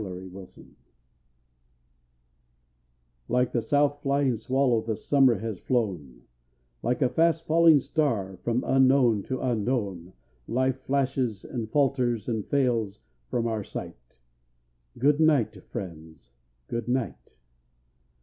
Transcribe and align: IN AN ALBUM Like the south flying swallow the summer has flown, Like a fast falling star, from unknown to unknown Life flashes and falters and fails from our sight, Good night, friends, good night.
IN 0.03 0.07
AN 0.07 0.31
ALBUM 0.35 0.75
Like 3.29 3.51
the 3.51 3.61
south 3.61 4.01
flying 4.01 4.35
swallow 4.35 4.81
the 4.81 4.95
summer 4.95 5.35
has 5.35 5.59
flown, 5.59 6.23
Like 6.81 7.03
a 7.03 7.09
fast 7.09 7.45
falling 7.45 7.79
star, 7.79 8.37
from 8.37 8.63
unknown 8.65 9.21
to 9.25 9.39
unknown 9.39 10.13
Life 10.47 10.79
flashes 10.81 11.45
and 11.45 11.69
falters 11.69 12.27
and 12.27 12.47
fails 12.47 13.01
from 13.29 13.45
our 13.45 13.63
sight, 13.63 14.17
Good 14.97 15.19
night, 15.19 15.61
friends, 15.65 16.31
good 16.67 16.87
night. 16.87 17.35